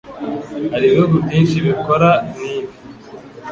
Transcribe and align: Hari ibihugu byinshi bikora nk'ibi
Hari 0.73 0.85
ibihugu 0.87 1.15
byinshi 1.25 1.55
bikora 1.65 2.09
nk'ibi 2.35 2.71